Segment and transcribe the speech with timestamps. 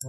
[0.00, 0.08] 小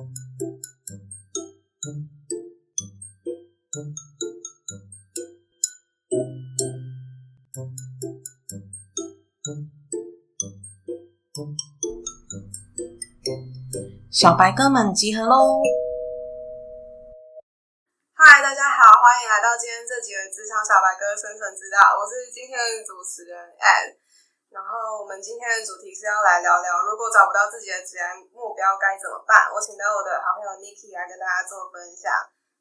[14.37, 15.59] 白哥们集合喽！
[18.15, 21.99] 嗨，大家好，欢迎来到今天这集的职场小白哥生存之道。
[21.99, 23.99] 我是今天的主持人，and。
[24.51, 28.03] 然后我们今天的主题是要来聊聊，如果找不到自己的职业
[28.61, 29.49] 标该怎么办。
[29.49, 32.13] 我请到我的好朋友 Niki 来跟大家做分享。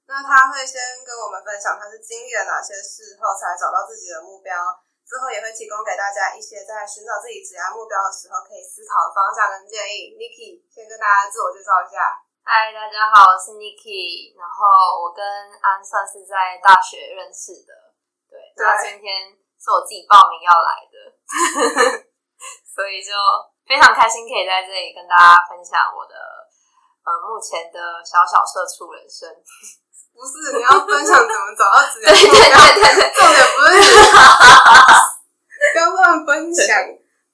[0.09, 4.57] 那他会先跟我们分享他是经历了哪些事后才找到自己的目标，
[5.05, 10.17] 之后也会提供给大家一些在寻找自己职业目标的时候可以思考的方向跟建议。
[10.17, 12.17] Niki 先跟大家自我介绍一下。
[12.41, 14.33] 嗨，大家好，我是 Niki。
[14.41, 15.21] 然后我跟
[15.61, 17.93] 安算是在大学认识的，
[18.33, 18.41] 对。
[18.57, 19.37] 那今天。
[19.61, 20.97] 是我自己报名要来的，
[22.81, 23.13] 所以就
[23.69, 26.17] 非常开心可以在这里跟大家分享我的
[27.05, 29.29] 呃目前的小小社畜人生。
[30.17, 32.41] 不是你要分享怎么找到职业 对对
[32.73, 33.77] 对对，重点不是
[35.77, 36.73] 不要乱分享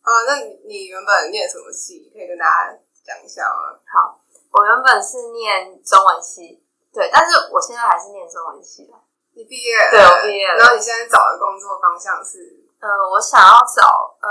[0.02, 0.10] 啊！
[0.26, 2.10] 那你你原本念什么系？
[2.12, 2.74] 可以跟大家
[3.06, 3.78] 讲一下吗？
[3.86, 4.18] 好，
[4.50, 8.94] 我原本是念中文系，对，但是我现在还是念中文系的。
[9.34, 10.58] 你毕业，对我毕业了。
[10.58, 12.66] 然后你现在找的工作方向是？
[12.78, 14.28] 呃，我想要找呃，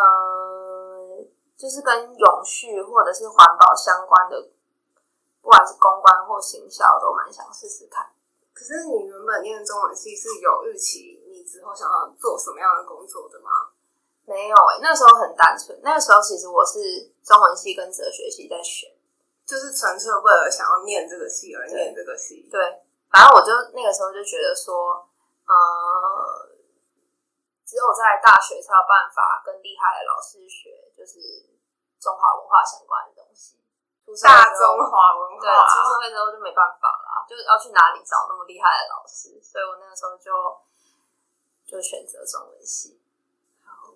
[1.58, 4.50] 就是跟永续或者是环保相关的，
[5.42, 8.12] 不管是公关或行销，都蛮想试试看。
[8.54, 13.50] 可是你原本念中文系是有预期你之后想要做什么样的工作的吗？
[14.26, 15.80] 没有诶，那时候很单纯。
[15.84, 18.90] 那个时候其实我是中文系跟哲学系在选，
[19.46, 22.48] 就是纯粹为了想要念这个系而念这个系。
[22.52, 22.82] 对。
[23.12, 25.08] 反正我就那个时候就觉得说，
[25.46, 26.45] 呃，
[27.66, 31.18] 只有在大学才有办法跟厉害的老师学，就是
[32.00, 33.58] 中华文化相关的东西。
[34.22, 39.42] 大中华文化，对，出社会之后就没办法了，就是要去哪里找那么厉害的老师？
[39.42, 40.30] 所以我那个时候就
[41.66, 43.02] 就选择中文系。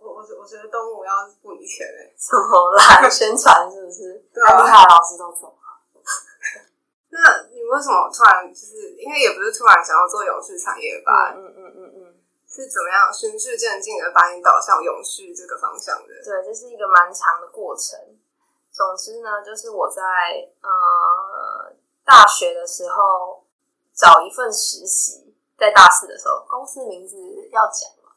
[0.01, 4.17] 我我我觉得动物要不以前哎，什么来宣传是不是？
[4.33, 6.01] 对啊，厉害的老师都走了。
[7.13, 11.33] 那你为什么突然就是因为也不是突然想要做永续产业吧？
[11.35, 12.18] 嗯嗯嗯嗯，
[12.49, 16.13] 是怎么样循序渐进的把你导向永续这个方向的？
[16.25, 17.97] 对，这是一个蛮长的过程。
[18.71, 20.01] 总之呢，就是我在
[20.61, 21.71] 呃
[22.05, 23.43] 大学的时候
[23.93, 27.17] 找一份实习，在大四的时候，公司名字
[27.51, 28.11] 要讲吗？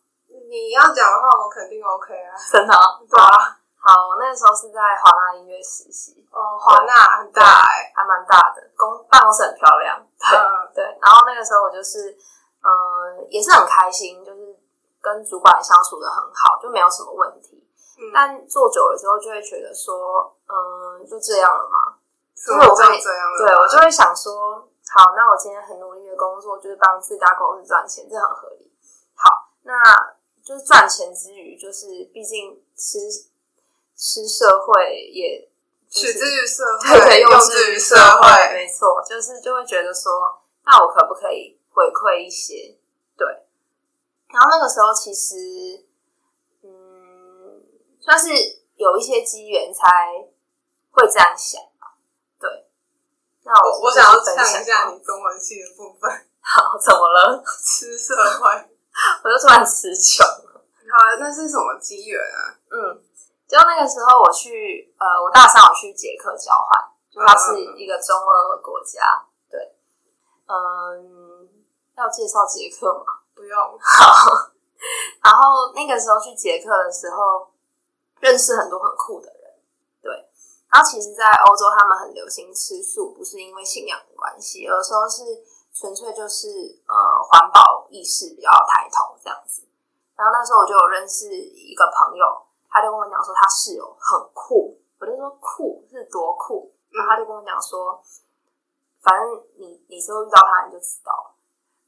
[0.49, 2.73] 你要讲的话，我肯定 OK 啊， 真的，
[3.11, 3.59] 对啊。
[3.85, 6.25] 好，我那个时候是在华纳音乐实习。
[6.31, 9.99] 哦，华纳很大哎，还蛮大的，公办公室很漂亮。
[10.31, 12.17] 对对，然后那个时候我就是，
[12.63, 14.57] 嗯，也是很开心，就是
[15.01, 17.63] 跟主管相处的很好，就没有什么问题。
[18.15, 21.99] 但做久了之后，就会觉得说，嗯，就这样了嘛。
[22.35, 24.57] 所以我会这样，对我就会想说，
[24.91, 28.73] 好，那我今天很努力的工作，就是帮自家公司赚钱，这很合理。
[29.15, 29.75] 好，那
[30.43, 33.31] 就是赚钱之余，就是毕竟吃。
[33.95, 35.49] 吃社会也
[35.89, 40.11] 取之于社会，对，用之于社会，没错，就是就会觉得说，
[40.65, 42.79] 那我可不可以回馈一些？
[43.17, 43.27] 对，
[44.29, 45.87] 然后那个时候其实，
[46.63, 47.63] 嗯，
[48.01, 48.29] 算是
[48.77, 49.87] 有一些机缘才
[50.91, 51.97] 会这样想吧。
[52.39, 52.67] 对，
[53.45, 56.11] 那我我想要讲一下你中文系的部分。
[56.41, 57.43] 好，怎么了？
[57.65, 58.51] 吃社会，
[59.25, 60.65] 我就突然词穷了。
[60.91, 62.59] 好，那是什么机缘啊？
[62.71, 63.05] 嗯。
[63.53, 69.27] 就那个时候，我去呃，我大三我去捷克交换，就它是一个中俄国家。
[69.51, 69.77] 对，
[70.47, 71.32] 嗯，
[71.97, 73.23] 要介绍杰克吗？
[73.35, 73.59] 不用。
[73.81, 74.51] 好。
[75.23, 77.49] 然后那个时候去捷克的时候，
[78.21, 79.55] 认识很多很酷的人。
[80.03, 80.11] 对。
[80.71, 85.23] 然后其实，在欧洲他们很流行吃素，不是因为信仰的关系，有时候是
[85.73, 86.49] 纯粹就是
[86.89, 89.63] 呃环保意识比较抬头这样子。
[90.17, 92.25] 然后那时候我就有认识一个朋友。
[92.75, 98.03] 他就跟我讲说他室友很酷，我就说酷是多酷，然后他就跟我讲说，
[99.03, 101.32] 反正你你之后遇到他你就知道了。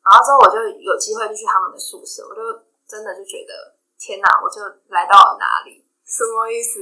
[0.05, 2.43] 然后之后我就有机会就去他们的宿舍，我就
[2.87, 4.61] 真的就觉得天哪，我就
[4.93, 5.81] 来到了哪里？
[6.05, 6.79] 什么意思？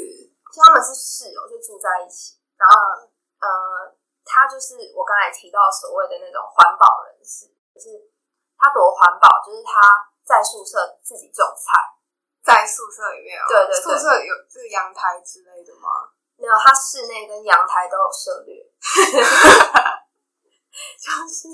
[0.50, 2.36] 就他们是室友，就住在一起。
[2.58, 2.74] 然后
[3.40, 3.48] 呃，
[4.24, 8.10] 他就是我刚才提到所谓的那种环保人士，就是
[8.58, 11.78] 他多环保，就是他在宿舍自己种菜。
[12.42, 16.10] 在宿舍里面，对对，宿舍有这个阳台之类的吗？
[16.34, 18.58] 没有，他室内跟阳台都有涉略，
[20.98, 21.46] 就是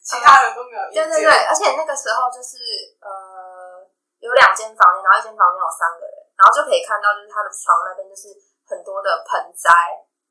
[0.00, 0.39] 其他
[0.70, 2.56] 对对对，而且那个时候就是
[3.02, 3.82] 呃，
[4.22, 8.30] 有两间房间，然后一间房间有三个人，然后就可以看到，就是他的床那边就是
[8.68, 9.70] 很多的盆栽，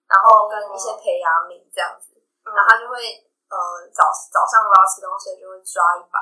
[0.07, 2.15] 然后跟一些培养皿这样子。
[2.43, 2.97] 然后他就会
[3.51, 3.57] 呃
[3.93, 6.17] 早早上如果要吃东西，就会抓一把，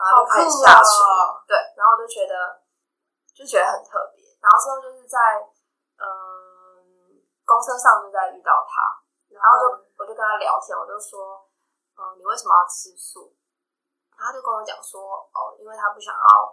[0.00, 0.90] 然后就开始下厨。
[1.04, 2.64] 哦对，然后我就觉得
[3.30, 4.24] 就觉得很特别。
[4.40, 5.18] 然后之后就是在
[6.00, 8.80] 嗯、公车上就在遇到他，
[9.28, 11.44] 然后就我就跟他聊天，我就说，
[12.00, 13.36] 嗯、你为什么要吃素？
[14.20, 15.00] 然后他就跟我讲说，
[15.32, 16.52] 哦，因为他不想要，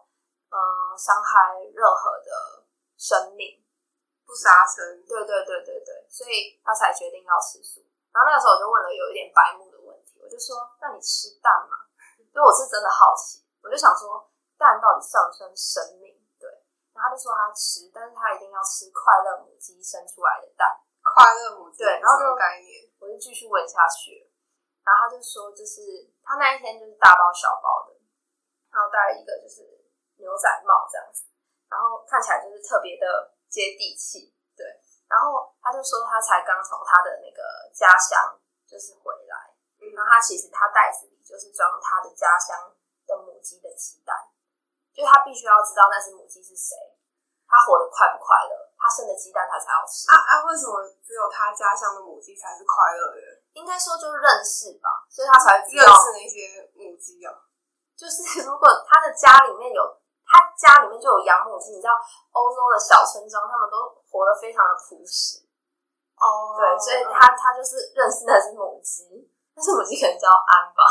[0.55, 0.55] 嗯、
[0.95, 2.63] 伤害任何的
[2.95, 3.59] 生命，
[4.23, 7.83] 不杀生，对对对对对，所以他才决定要吃素。
[8.15, 11.75] 然后那个时候我就问了有一点白目的问题，我就说，那你吃蛋吗？
[12.31, 16.15] 因为我是真的好奇，我就想说，蛋到底算不算生命？
[16.39, 16.47] 对，
[16.95, 20.71] 然后他就说他吃，但是他一定要吃快乐母鸡生出来的蛋。
[21.03, 22.87] 快乐母鸡对然后就什么概念？
[22.99, 24.26] 我就继续问下去了，
[24.87, 25.83] 然后他就说，就是
[26.23, 27.91] 他那一天就是大包小包的，
[28.71, 29.67] 然后戴一个就是
[30.15, 31.27] 牛仔帽这样子，
[31.67, 34.63] 然后看起来就是特别的接地气，对。
[35.11, 37.43] 然后他就说他才刚从他的那个
[37.75, 39.35] 家乡就是回来，
[39.83, 42.71] 嗯然后他其实他袋子里就是装他的家乡
[43.03, 44.15] 的母鸡的鸡蛋，
[44.95, 46.75] 就他必须要知道那只母鸡是谁，
[47.43, 50.07] 它活得快不快乐，它生的鸡蛋他才要吃。
[50.11, 50.47] 啊啊！
[50.47, 53.26] 为什么只有他家乡的母鸡才是快乐的？
[53.57, 57.33] 应该说就认识吧，所以他才认识那些母鸡啊。
[57.98, 59.81] 就是 如果他的家里面有
[60.21, 61.98] 他家里面就有养母鸡，你知道
[62.31, 65.42] 欧洲的小村庄他们都活得非常的朴实，
[66.21, 69.09] 哦对，所以他他就是认识那只母鸡，
[69.57, 70.86] 那只母鸡可能叫安吧。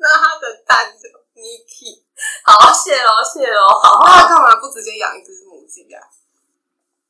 [0.00, 2.02] 那他的蛋就 Niki，
[2.42, 6.02] 好，谢喽谢喽，好，那他干嘛不直接养一只母鸡啊？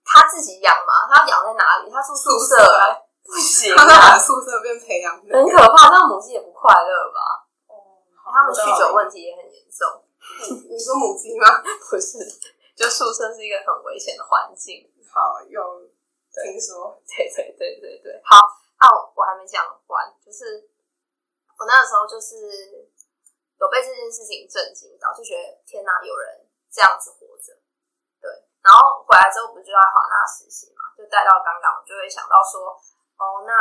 [0.05, 1.91] 他自己养嘛，他要养在哪里？
[1.91, 7.45] 他住宿舍、宿舍欸，不行他把啊，宿舍变培养的，很可怕，那母鸡也不快乐吧？
[7.69, 9.85] 哦他们酗酒问题也很严重，
[10.69, 11.45] 你说母鸡吗？
[11.89, 12.17] 不是？
[12.77, 14.89] 就宿舍是一个很危险的环境。
[15.13, 15.61] 好，有
[16.31, 18.37] 听说，对对对对对，好
[18.79, 18.87] 啊，
[19.17, 20.69] 我还没讲完，就是
[21.59, 22.87] 我那个时候就是
[23.59, 27.57] 有被这件事情震惊到，就觉得天哪，有人这样子活着，
[28.23, 28.31] 对。
[28.63, 32.79] 然后回来之后不是就在华纳实习嘛，就带到刚刚，我就会想到说，
[33.19, 33.53] 哦，那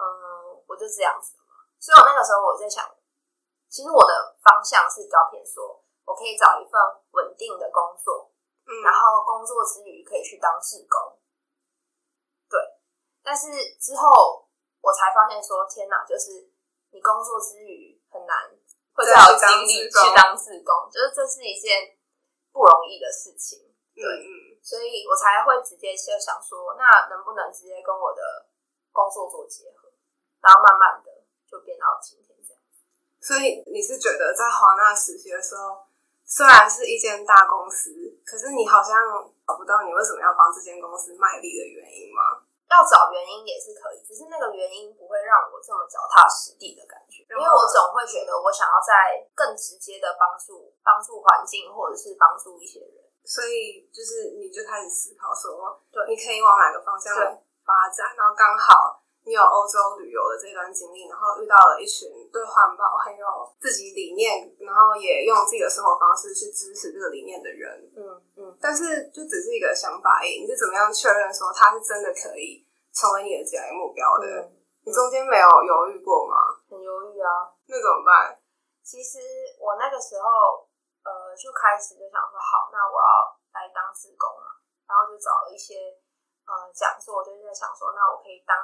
[0.00, 1.44] 嗯，我就这样子嘛。
[1.78, 2.84] 所以我那个时候我在想，
[3.68, 6.74] 其实我的方向是比较偏说，我可以找一份
[7.12, 8.32] 稳定的工作，
[8.66, 11.20] 嗯，然后工作之余可以去当志工，
[12.48, 12.58] 对。
[13.22, 13.46] 但是
[13.78, 14.48] 之后
[14.80, 16.50] 我才发现说，天哪，就是
[16.90, 18.48] 你工作之余很难
[18.94, 21.94] 会再有精力去当志工，就是这是一件
[22.50, 23.58] 不容易的事情，
[23.94, 28.48] 对嗯，所以我才会直接就想说，那能不能直接跟我的
[28.92, 29.88] 工作做结合，
[30.40, 31.10] 然后慢慢的
[31.46, 32.60] 就变到今天这样。
[33.20, 35.86] 所以你是觉得在华纳实习的时候，
[36.24, 37.90] 虽然是一间大公司，
[38.24, 38.96] 可是你好像
[39.46, 42.44] 找不到你为什么要帮这间公司卖力的原因吗？
[42.68, 53.08] 要找原因也是可以，只是那个原因不会让我这么脚踏实地的感觉，因为我总会觉得我想要在更直接的帮助帮助环境，或者是帮助一些人。
[53.24, 57.24] 所以就是你就开始思考说，对你可以往哪个方向对
[57.68, 58.96] 发展，然后刚好
[59.28, 63.26] 你有欧洲旅游的这段经历，然后遇到了一群对环保很有
[63.60, 67.92] 自己理念，然后也用自己的生活方式去支持这个理念的人。
[67.92, 68.00] 嗯
[68.40, 72.64] 嗯，但是就只是一个想法而已，你是怎么样确认说他是真的可以
[72.96, 74.24] 成为你的职业目标的？
[74.48, 74.54] 嗯
[74.88, 76.56] 你中间没有犹豫过吗？
[76.64, 77.52] 很犹豫啊。
[77.68, 78.40] 那怎么办？
[78.80, 79.20] 其实
[79.60, 80.64] 我那个时候
[81.04, 84.48] 呃就开始就想说，好，那我要来当志工嘛，
[84.88, 85.92] 然后就找了一些
[86.48, 88.56] 呃讲座，我就在想说，那我可以当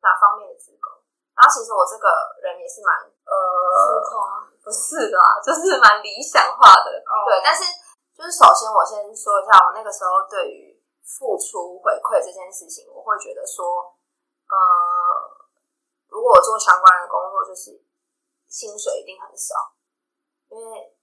[0.00, 0.88] 哪方面的职工？
[1.36, 2.08] 然后其实我这个
[2.40, 3.32] 人也是蛮呃
[4.64, 6.88] 不是啦， 就是蛮理想化的。
[7.04, 7.64] 哦对，但是
[8.16, 13.96] 就是首先我先说一下，我那个时候对于付出回馈这件事情，我会觉得说，
[14.48, 14.56] 呃，
[16.08, 17.84] 如果我做相关的工作，就是
[18.48, 19.54] 薪水一定很少，
[20.48, 20.96] 因为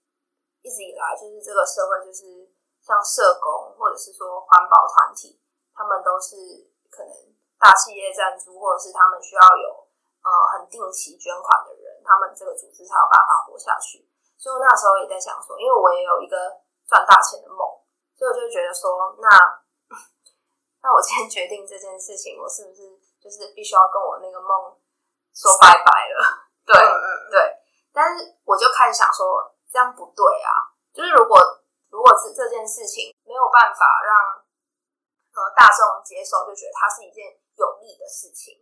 [0.62, 5.40] 一直以来就是这个社会就是像社工或者是说环保团体，
[5.78, 6.34] 他们都是
[6.90, 7.14] 可能
[7.54, 9.86] 大企业赞助，或者是他们需要有
[10.26, 14.02] 呃很定期捐款的人，他们这个组织才有办法活下去。
[14.34, 16.34] 所以我那时候也在想说，因为我也有一个
[16.82, 17.62] 赚大钱的梦，
[18.18, 19.30] 所以我就觉得说，那
[20.82, 22.82] 那我今天决定这件事情，我是不是
[23.22, 24.74] 就是必须要跟我那个梦
[25.30, 26.18] 说拜拜了？
[26.66, 26.74] 对
[27.30, 27.38] 对，
[27.94, 30.74] 但是我就开始想说，这样不对啊！
[30.92, 31.38] 就是如果
[31.90, 34.42] 如果是这件事情没有办法让
[35.38, 38.58] 呃大众接受，就觉得它是一件有利的事情，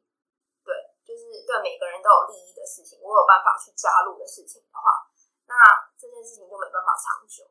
[0.61, 5.09] 对，就是对每个人都有利益的事情，我有办法去加入的事情的话，
[5.49, 5.57] 那
[5.97, 7.49] 这件事情就没办法长久。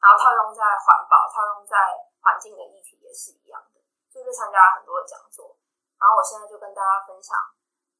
[0.00, 1.76] 然后套用在环保、套用在
[2.20, 3.80] 环境的议题也是一样的，
[4.12, 5.56] 所以就参加了很多的讲座。
[5.96, 7.32] 然后我现在就跟大家分享，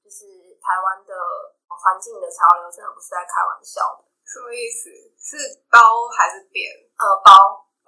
[0.04, 1.16] 就是台湾的
[1.64, 4.04] 环境的潮流，真的不是在开玩笑的。
[4.24, 4.92] 什么意思？
[5.16, 6.68] 是包还是扁？
[7.00, 7.32] 呃，包，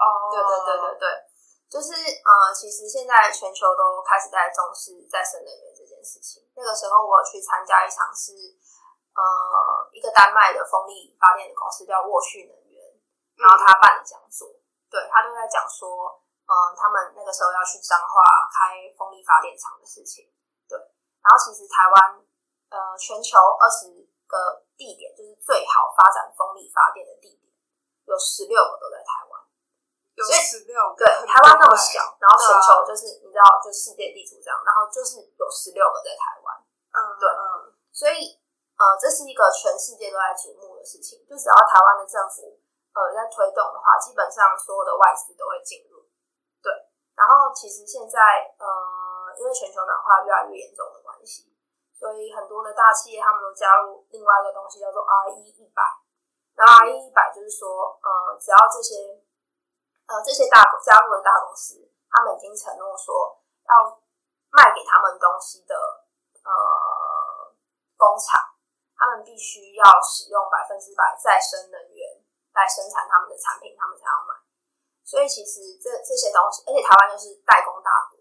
[0.01, 1.26] 哦，对对对对对，
[1.67, 6.47] 就是呃，其实现在全球都开始在重视再生能源这件事情。
[6.55, 8.33] 那个时候我有去参加一场是
[9.13, 9.21] 呃
[9.91, 12.79] 一个丹麦的风力发电的公司叫沃旭能源，
[13.35, 14.47] 然后他办的讲座，
[14.89, 20.31] 对他都在讲说，嗯、他们那个时候要去彰化开风力发电厂的事情，
[20.71, 20.79] 对。
[21.19, 22.23] 然后其实台湾
[22.71, 23.91] 呃全球二十
[24.31, 27.51] 个地点，就是最好发展风力发电的地点，
[28.07, 29.26] 有十六个都在台湾。
[30.17, 36.57] 有所以十六个，对，台湾那么小，然后全球就是、你知道，就世界地图这样，然后就是有十六个在台湾，
[36.97, 37.45] 嗯，对嗯，
[37.93, 38.41] 所以
[38.81, 41.21] 呃，这是一个全世界都在瞩目的事情。
[41.29, 42.57] 就只要台湾的政府
[42.97, 46.01] 呃在推动的话，基本上所有的外资都会进入。
[46.65, 46.73] 对，
[47.13, 48.21] 然后其实现在
[48.57, 48.67] 呃，
[49.37, 51.53] 因为全球暖化越来越严重的关系，
[51.93, 55.81] 所以很多的大企业他们都加入另外一个东西叫做 RE 一百。
[56.57, 59.16] 那 RE 一百就是说，呃，只要这些
[60.07, 63.99] 呃这些大加入的大公司，他们已经承诺说要
[64.51, 65.75] 卖给他们东西的
[66.47, 66.51] 呃
[67.99, 68.39] 工厂，
[68.95, 72.23] 他们必须要使用百分之百再生能源
[72.55, 74.35] 来生产他们的产品，他们才要买。
[75.07, 78.19] 所以其实这这些东西，而且台湾又是代工大国，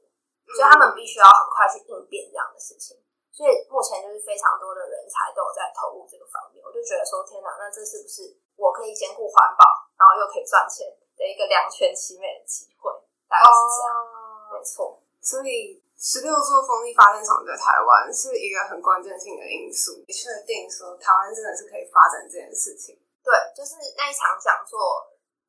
[0.53, 2.97] 所以他们必须要很快去应变这样的事情。
[3.33, 8.21] 所以目前就是非常多的人才都有在投入这个方面，我就觉得说，天哪，那这是不是
[8.55, 9.65] 我可以兼顾环保，
[9.99, 10.87] 然后又可以赚钱
[11.25, 12.93] 的一个两全其美的机会？
[13.25, 15.01] 大概是这样，哦没，错。
[15.25, 22.93] 所以十六座风力发电厂在台湾是一个很关键性的因素，你确定说台湾真的是可以发展这件事情？
[23.25, 24.77] 对，就是那一场讲座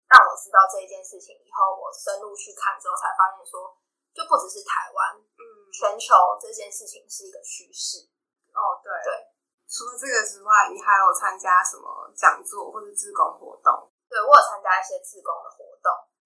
[0.09, 3.69] 让我知道这一件事情以后，我深入去看之后才发现说，
[4.17, 5.45] 就不只是台湾，嗯，
[5.77, 8.09] 全球这件事情是一个趋势。
[8.57, 9.37] 哦，对对。
[9.69, 13.93] 除了这个之外，你还有参加什么讲座或者志工活动？
[14.09, 15.66] 对我有参加一些志工的活动，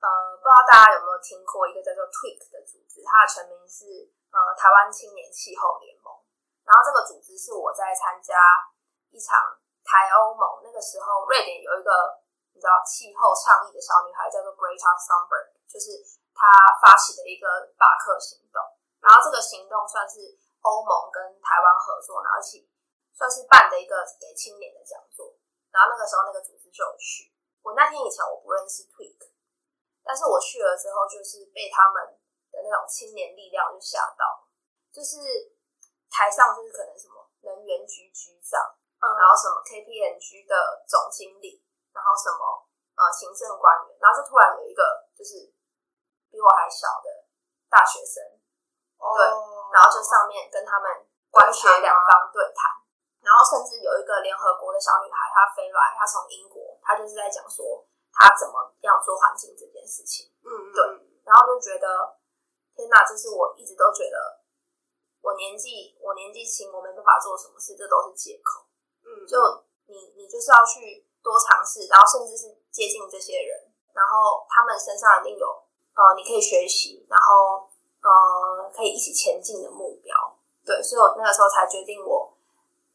[0.00, 0.08] 呃，
[0.40, 6.08] 不知道大家有没有听过一个叫做 TWIC 的组织，它的全名是呃台湾青年气候联盟。
[6.64, 8.32] 然后这个组织是我在参加
[9.12, 9.36] 一场
[9.84, 12.16] 台欧盟，那个时候瑞典有一个
[12.56, 16.00] 你知道气候倡议的小女孩叫做 Greta Thunberg，就是
[16.32, 16.48] 她
[16.80, 18.56] 发起的一个罢课行动。
[19.04, 20.16] 然后这个行动算是
[20.64, 22.64] 欧盟跟台湾合作，然后一起
[23.12, 25.36] 算是办的一个给青年的讲座。
[25.68, 27.28] 然后那个时候那个组织就有去。
[27.62, 29.20] 我那天以前我不认识 Tweak，
[30.10, 32.02] 但是我去了之后，就是被他们
[32.50, 34.42] 的那种青年力量就吓到，
[34.90, 35.22] 就是
[36.10, 38.58] 台上就是可能什么能源局局长，
[38.98, 41.62] 嗯，然后什么 KPMG 的总经理，
[41.94, 42.42] 然后什么
[42.98, 44.82] 呃行政官员，然后就突然有一个
[45.14, 45.46] 就是
[46.26, 47.30] 比我还小的
[47.70, 48.18] 大学生，
[48.98, 50.90] 对哦然后就上面跟他们
[51.30, 52.66] 官学两方对谈，
[53.22, 60.80] 然后甚至有一个联合国的小女孩，她飞来，她从英国，她就是在讲说她怎么样做环境这件事情，嗯，嗯对
[61.24, 62.18] 然后就觉得
[62.74, 64.40] 天哪，就是我一直都觉得
[65.22, 68.66] 我年纪我年纪轻，我没办法做什么事，这都是借口。
[69.04, 69.36] 嗯，就
[69.86, 75.46] 你你就是要去多尝试，然后甚至是接近这些人，然后他们身上一定有
[75.94, 77.68] 呃你可以学习，然后
[78.02, 80.14] 呃可以一起前进的目标。
[80.64, 82.32] 对，所以我那个时候才决定我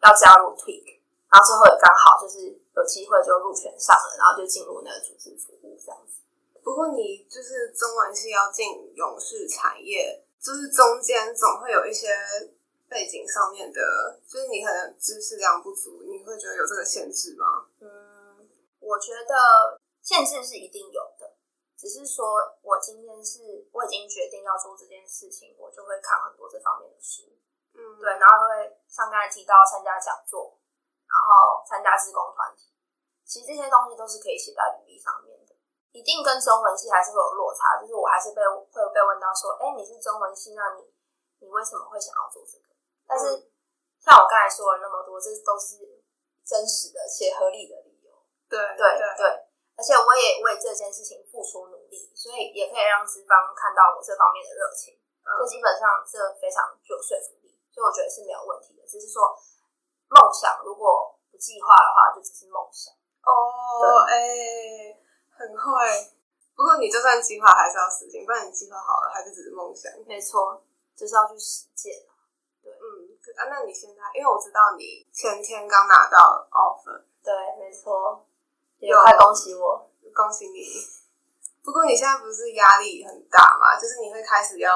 [0.04, 6.22] 要加入 Tweak，然后最后也刚好就是有机会就入选上了，然后就进入那个组织服务这样子。
[6.64, 8.66] 不过你就是中文系要进
[8.96, 12.10] 勇士产业，就是中间总会有一些
[12.90, 17.68] 背景上面的，就是你可能知识量不足，你会觉得有这个限制吗？
[17.80, 21.38] 嗯，我觉得限制是一定有的，
[21.78, 22.26] 只是说
[22.62, 27.30] 我今天是我已经决定要做这件事情，我就会看很多这方面的书，
[27.74, 30.58] 嗯，对，然后会像刚才提到参加讲座，
[31.16, 32.76] 然后参加志工团体，
[33.24, 35.56] 其实这些东西都是可以写在履历上面的。
[35.96, 40.84] 一定跟中文系还是会有落差，就是我还是被会被问到说，哎，你是中文系，那你
[41.40, 42.76] 你为什么会想要做这个？
[43.08, 43.52] 但是、嗯
[44.06, 45.82] 像我刚才说了那么多，这都是
[46.46, 48.14] 真实的且合理的理由。
[48.46, 48.86] 对对
[49.18, 49.26] 对，
[49.74, 54.94] 而且我也为这件事情付出努力，所以也可以让资方看到我这方面的热情，
[55.26, 58.86] 嗯就基本上这非常具有说服力，所以我觉得是没有问题的。
[58.86, 59.34] 只是说
[60.10, 62.94] 梦想如果不计划的话，就只是梦想。
[63.26, 64.96] 哦，哎、
[65.32, 66.14] 很会。
[66.56, 69.92] 不过你就算计划，还是要实行，不然你计划好了，还是只是梦想。
[70.08, 70.64] 没错，
[70.96, 71.92] 就是要去实践。
[72.64, 78.26] 对嗯，啊，那你现在，因为我知道你前天刚拿到 offer，对，没错，
[78.80, 79.90] 也有快恭喜我。
[80.16, 80.64] 恭喜你。
[81.62, 83.76] 不过你现在不是压力很大嘛？
[83.78, 84.72] 就是你会开始要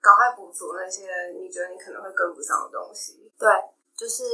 [0.00, 3.30] 赶快补足那些你觉得你可能会跟不上的东西。
[3.38, 3.48] 对，
[4.00, 4.24] 就是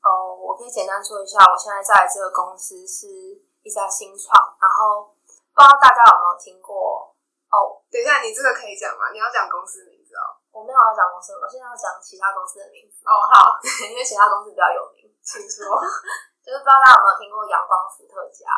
[0.00, 5.12] 呃，我可以简单说一下，我现在在这个公司是一家新创，然后
[5.52, 7.12] 不知道大家有没有听过
[7.52, 7.84] 哦？
[7.92, 9.12] 等一下，你这个可以讲吗？
[9.12, 10.40] 你要讲公司名字哦。
[10.56, 13.12] 我没有要讲公司，我现在要讲其他公司的名字哦。
[13.28, 15.68] 好， 因为其他公司比较有名，请说。
[16.40, 18.48] 就是不知道大家有没有听过阳光伏特加，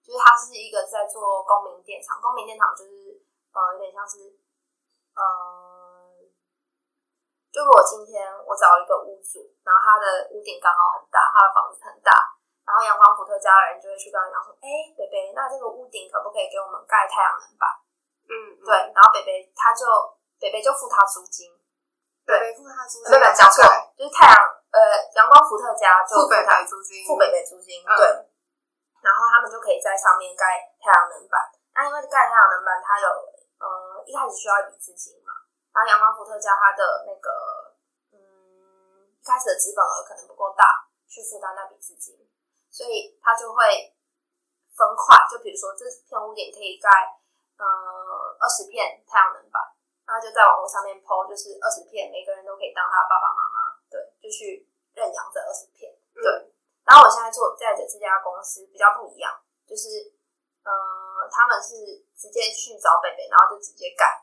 [0.00, 3.20] 就是它是一个在做公民电厂，公民电厂就是
[3.52, 4.40] 呃有点像是
[5.12, 5.20] 呃，
[7.52, 12.10] 就如果今天我找一个屋主，然后他的屋顶刚好很大，他的房子很大，
[12.64, 14.66] 然后阳光伏特加的人就会去跟他讲说，哎，
[14.96, 17.68] 北北，那这个屋顶可不可以给我们盖太阳能板？
[18.24, 19.84] 嗯，对，然后北北他就
[20.40, 21.52] 北北就付他租金，
[22.24, 23.60] 对，付他租金，对对，讲错，
[23.94, 24.36] 就是太阳。
[24.72, 24.80] 呃，
[25.20, 28.08] 阳光伏特加就付北北租金，付北北租金，对。
[29.04, 31.36] 然后他们就可以在上面盖太阳能板。
[31.76, 33.06] 那因为盖太阳能板，它有
[33.60, 35.41] 呃一开始需要一笔资金嘛。
[35.72, 37.28] 然后阳光伏特加它的那个
[38.12, 38.18] 嗯
[39.16, 42.14] 一开始的资本额可能不够大，去负担那笔资金，
[42.70, 43.96] 所以它就会
[44.76, 45.16] 分块。
[45.30, 46.88] 就比如说这片屋顶可以盖
[47.56, 47.64] 呃
[48.40, 49.60] 二十片太阳能板，
[50.06, 53.56] 那就在网络上面抛，就是二十片，每个人都可以当他爸爸妈妈。
[53.88, 55.92] 对，就去认养这二十片。
[56.12, 56.28] 对，
[56.84, 59.32] 然后我现在做在的这家公司比较不一样，
[59.66, 59.88] 就是
[60.64, 60.72] 呃，
[61.30, 64.21] 他们是直接去找北北，然后就直接干，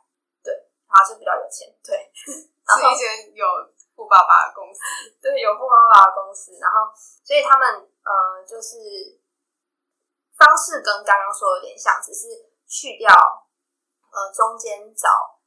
[0.89, 1.69] 对，然后就比较有钱。
[1.85, 3.45] 对， 是一间有
[3.93, 4.81] 富爸爸的公司，
[5.21, 6.57] 对，有富爸爸的公司。
[6.57, 6.89] 然后，
[7.23, 7.69] 所以他们
[8.01, 8.75] 呃，就是
[10.33, 13.07] 方式跟刚刚说有点像，只是去掉
[14.09, 15.37] 呃中间找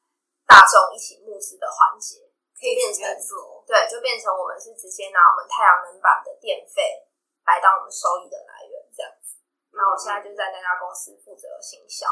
[0.46, 2.30] 大众一起募资的环节。
[2.62, 7.11] 可以变成做对，就变成我们是直接拿我们太阳能板的电费
[7.42, 9.42] 来当我们收益的来源，这样子。
[9.75, 12.06] 那我现在就在那家公司负责行销，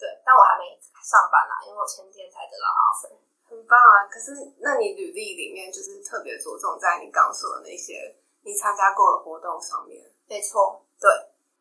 [0.00, 0.72] 对，但我还没
[1.04, 3.12] 上班啦，因为我前天才得到 offer，
[3.44, 4.08] 很棒啊。
[4.08, 4.32] 可是，
[4.64, 11.08] 那你履历里面就是特别着重在你刚说的那些你参加过的活动上面，没错，对。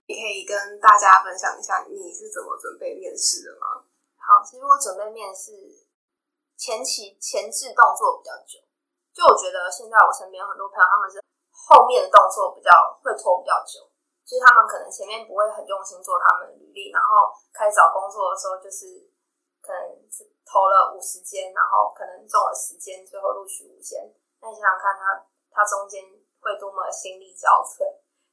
[0.10, 3.86] 你可以跟大家分享一下你是怎么准备面试的吗？
[4.18, 5.54] 好，其实我准备面试。
[6.58, 8.60] 前期前置动作比较久，
[9.14, 11.22] 就我觉得现在我身边很多朋友他们是
[11.52, 12.70] 后面的动作比较
[13.02, 13.86] 会拖比较久，
[14.30, 19.10] 就是他们可能前面不会很用心做他们的履历，然后开始找工作的时候就是
[19.58, 24.06] 可能是投了五十间，然后可能中了十间，最后录取五间。
[24.38, 26.06] 那你想想看，他他中间
[26.38, 27.82] 会多么心力交瘁，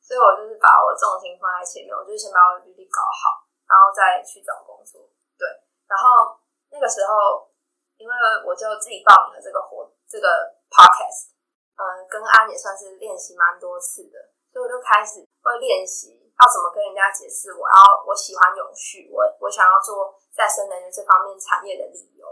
[0.04, 5.09] 所以我就是把我重心放在前面，我就先把我履历搞好，然后再去找工作。
[5.40, 5.48] 对，
[5.88, 6.37] 然后
[6.68, 7.48] 那个时候。
[7.96, 8.12] 因为
[8.44, 10.28] 我就自己报名了这个活这个
[10.68, 11.32] podcast，
[11.80, 17.77] 呃，跟安也算是练习蛮多次的，所以我就开始会练习要怎么跟人家解释我要
[18.09, 22.25] 我喜欢永续，我我想要做再生能源这方面产业的理由，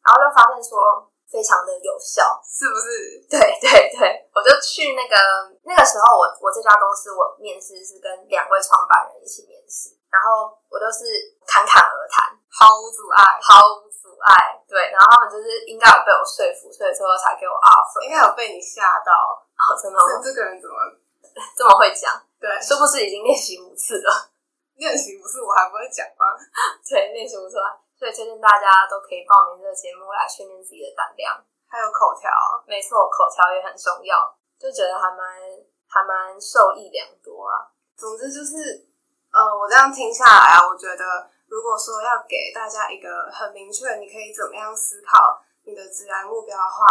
[0.00, 3.20] 然后就发现说非常的有效，是不是？
[3.28, 3.68] 对对
[4.00, 5.16] 对，我就去那个
[5.68, 11.04] 那个时候，我我这家公司我面试是跟两位创办人一起面试，然后我都是
[11.44, 13.84] 侃侃而谈，毫无阻碍，毫无。
[13.98, 14.34] 阻碍
[14.66, 18.02] 对，然后他们就是应该有被我说服，所以最后才给我 offer。
[18.02, 20.22] 应该有被你吓到，哦，真的吗？
[20.22, 20.74] 这个人怎么
[21.56, 22.10] 这么会讲？
[22.40, 24.10] 对，是不是已经练习五次了？
[24.76, 26.34] 练习五次我还不会讲吗？
[26.88, 27.56] 对，练习五次，
[27.98, 31.34] 所以推荐大家都可以报名这个节目来训练自己的胆量，
[31.66, 32.30] 还有口条。
[32.66, 34.14] 没错，口条也很重要，
[34.58, 35.40] 就觉得还蛮
[35.88, 37.70] 还蛮受益良多啊。
[37.96, 38.86] 总之就是，
[39.32, 41.30] 呃，我这样听下来啊，我觉得。
[41.48, 46.84] 如果说要给大家一个很明确，你可以怎么样思考你的自然目标的话，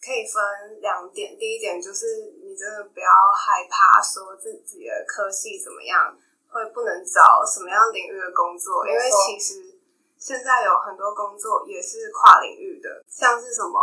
[0.00, 1.36] 可以分两点。
[1.36, 2.06] 第一点就是
[2.48, 6.16] 你真的不要害怕说自己的科系怎么样，
[6.48, 9.76] 会不能找什么样领域的工作，因为其实
[10.16, 13.76] 现在有很多工作也是跨领域的，像是什么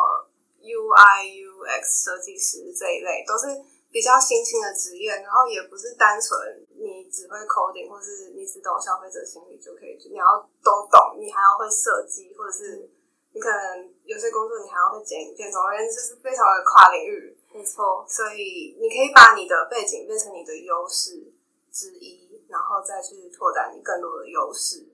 [0.60, 3.46] UI UX 设计师这一类，都是
[3.92, 6.66] 比较新兴的职业，然后也不是单纯。
[6.74, 10.26] 你只会 coding，或是你只懂消费者心理就可以，你要
[10.64, 12.90] 都懂，你还要会设计，或者是
[13.32, 17.35] 你可能有些工作你还要会剪影片，总而言之就是非常的跨领域。
[17.56, 21.32] 没错，所以你可以把你的背景变成你的优势
[21.72, 24.86] 之一，然后再去拓展你更多的优势。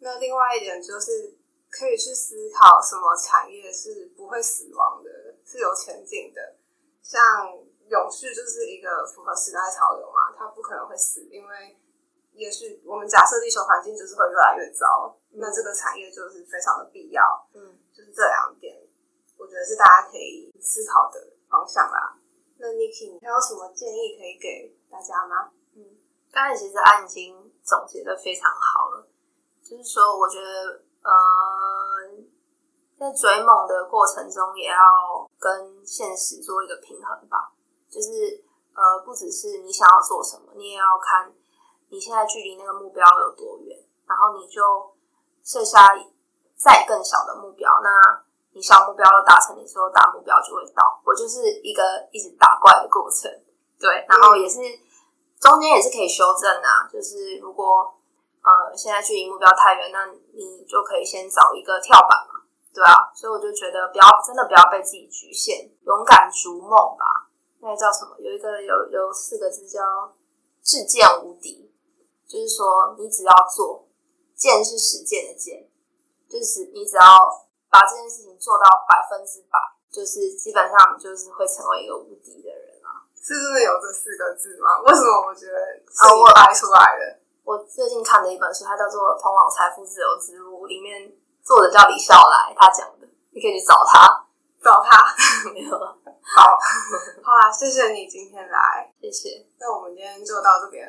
[0.00, 1.34] 那另外一点就是
[1.70, 5.10] 可以去思考什么产业是不会死亡的，
[5.44, 6.56] 是有前景的，
[7.02, 7.20] 像。
[7.90, 11.76] 永续就是一个符合时代潮流嘛，它不可能会死，因为
[12.34, 17.20] 也许我们假设地球环境就是会越来越糟，那这个产业就是非常的必要。
[17.52, 18.80] 嗯，就是这两点，
[19.36, 21.18] 我觉得是大家可以思考的
[21.50, 22.16] 方向啦。
[22.58, 25.50] 那 Niki，你还有什么建议可以给大家吗？
[25.74, 25.82] 嗯，
[26.30, 29.08] 刚才其实安已经总结的非常好了，
[29.62, 31.10] 就是说，我觉得呃，
[32.98, 37.52] 在追梦的过程中，也要跟现实做一个平衡吧。
[37.88, 41.32] 就是呃，不只是你想要做什么，你也要看
[41.88, 44.94] 你现在距离那个目标有多远，然后你就
[45.42, 45.88] 设下
[46.56, 47.68] 再更小的目标。
[47.82, 51.00] 那你小目标都达成，你之后大目标就会到。
[51.04, 51.82] 我就是一个
[52.12, 53.30] 一直打怪的过程，
[53.78, 54.58] 对，然后也是
[55.40, 57.94] 中间也是可以修正啊，就是如果。
[58.42, 62.40] 呃，现在距离目标太远，那你就可以先找一个跳板嘛，
[62.72, 63.12] 对啊。
[63.14, 67.28] 所以我就觉得不要真的不要被自己局限，勇敢逐梦吧。
[67.60, 68.16] 那个叫什么？
[68.18, 69.82] 有一个有有四个字叫
[70.64, 71.70] “志见无敌”，
[72.26, 73.86] 就是说你只要做，
[74.34, 75.68] 见是实践的见，
[76.26, 77.02] 就是你只要
[77.70, 79.56] 把这件事情做到百分之百，
[79.90, 83.06] 就是基本上就是会成为一个无敌的人啊。
[83.16, 84.80] 是真的有这四个字吗？
[84.82, 85.56] 为什么我觉得
[85.86, 87.20] 是我掰出来的？
[87.44, 91.10] 我最近看的一本书，它叫做《通往财富自由之路》，里面
[91.42, 94.06] 作者叫李笑来，他讲的，你可以去找他，
[94.62, 95.02] 找他。
[95.52, 96.58] 没有，好，
[97.22, 99.46] 好啊，谢谢你今天来，谢谢。
[99.58, 100.86] 那我们今天就到这边，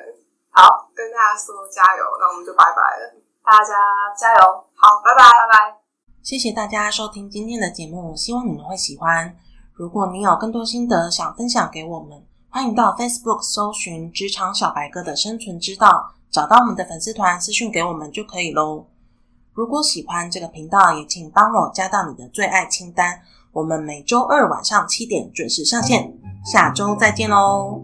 [0.52, 3.74] 好，跟大家说加油，那我们就拜拜了，大家
[4.16, 5.81] 加油，好，拜拜，拜拜。
[6.24, 9.36] 谢谢大家收听今天的节目，希望你们会喜欢。
[9.74, 16.14] 如果你有更多心得想分享给我们，欢迎到 Facebook 搜寻“职场小白哥的生存之道”。
[16.30, 18.86] 找到我们的粉丝团私讯给我们就可以喽。
[19.54, 23.20] 如果喜欢这个频道，也请帮我加到你的最爱清单。
[23.52, 26.14] 我们每周二晚上七点准时上线，
[26.46, 27.84] 下周再见喽。